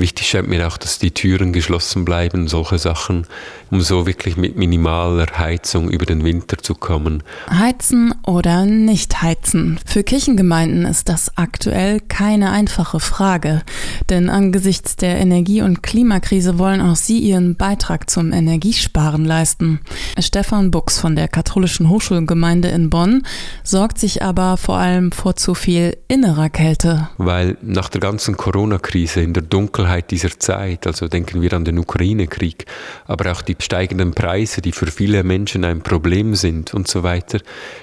[0.00, 3.26] Wichtig scheint mir auch, dass die Türen geschlossen bleiben, solche Sachen,
[3.70, 7.22] um so wirklich mit minimaler Heizung über den Winter zu kommen.
[7.50, 9.78] Heizen oder nicht heizen?
[9.84, 13.60] Für Kirchengemeinden ist das aktuell keine einfache Frage.
[14.08, 19.80] Denn angesichts der Energie- und Klimakrise wollen auch sie ihren Beitrag zum Energiesparen leisten.
[20.18, 23.22] Stefan Buchs von der Katholischen Hochschulgemeinde in Bonn
[23.64, 27.10] sorgt sich aber vor allem vor zu viel innerer Kälte.
[27.18, 31.78] Weil nach der ganzen Corona-Krise in der Dunkelheit dieser Zeit, also denken wir an den
[31.78, 32.66] Ukraine-Krieg,
[33.06, 37.40] aber auch die steigenden Preise, die für viele Menschen ein Problem sind und so weiter,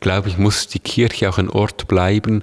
[0.00, 2.42] glaube ich, muss die Kirche auch ein Ort bleiben,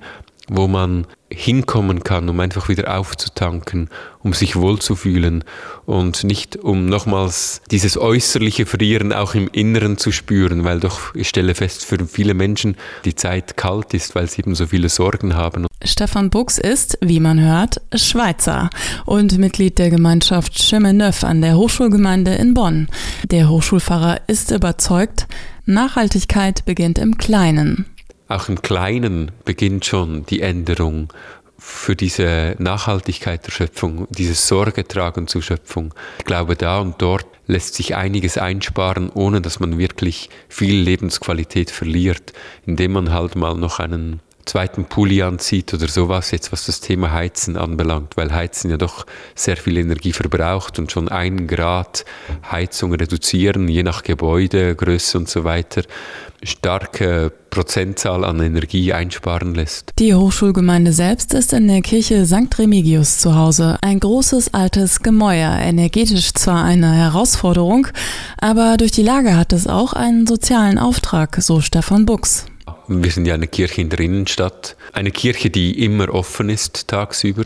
[0.50, 5.44] wo man hinkommen kann, um einfach wieder aufzutanken, um sich wohlzufühlen
[5.86, 11.28] und nicht um nochmals dieses äußerliche Frieren auch im Inneren zu spüren, weil doch ich
[11.28, 15.36] stelle fest, für viele Menschen die Zeit kalt ist, weil sie eben so viele Sorgen
[15.36, 15.68] haben.
[15.84, 18.70] Stefan Buchs ist, wie man hört, Schweizer
[19.06, 22.88] und Mitglied der Gemeinschaft Chemin Neuf an der Hochschulgemeinde in Bonn.
[23.32, 25.28] Der Hochschulpfarrer ist überzeugt,
[25.66, 27.86] Nachhaltigkeit beginnt im Kleinen.
[28.28, 31.14] Auch im Kleinen beginnt schon die Änderung
[31.58, 35.94] für diese Nachhaltigkeit der Schöpfung, dieses Sorgetragen zur Schöpfung.
[36.19, 41.72] Ich glaube, da und dort lässt sich einiges einsparen, ohne dass man wirklich viel Lebensqualität
[41.72, 42.34] verliert,
[42.66, 47.12] indem man halt mal noch einen zweiten Pulli anzieht oder sowas, jetzt was das Thema
[47.12, 52.06] Heizen anbelangt, weil Heizen ja doch sehr viel Energie verbraucht und schon ein Grad
[52.50, 55.84] Heizung reduzieren, je nach Gebäudegröße und so weiter,
[56.44, 59.92] starke Prozentzahl an Energie einsparen lässt.
[60.00, 62.58] Die Hochschulgemeinde selbst ist in der Kirche St.
[62.58, 63.78] Remigius zu Hause.
[63.81, 67.88] Ein großes altes Gemäuer, energetisch zwar eine Herausforderung,
[68.38, 72.45] aber durch die Lage hat es auch einen sozialen Auftrag, so Stefan Buchs.
[72.90, 77.44] Wir sind ja eine Kirche in der Innenstadt, eine Kirche, die immer offen ist tagsüber.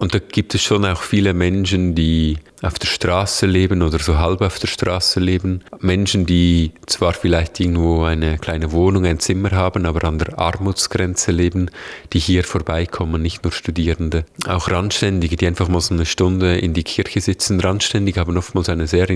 [0.00, 4.18] Und da gibt es schon auch viele Menschen, die auf der Straße leben oder so
[4.18, 5.62] halb auf der Straße leben.
[5.78, 11.30] Menschen, die zwar vielleicht irgendwo eine kleine Wohnung, ein Zimmer haben, aber an der Armutsgrenze
[11.30, 11.70] leben,
[12.12, 14.24] die hier vorbeikommen, nicht nur Studierende.
[14.48, 17.60] Auch Randständige, die einfach mal so eine Stunde in die Kirche sitzen.
[17.60, 19.06] Randständige haben oftmals eine sehr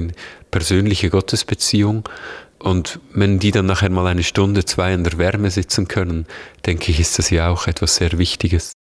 [0.52, 2.08] persönliche Gottesbeziehung
[2.66, 6.26] und wenn die dann nachher mal eine Stunde, zwei in der Wärme sitzen können,
[6.66, 8.75] denke ich, ist das ja auch etwas sehr Wichtiges.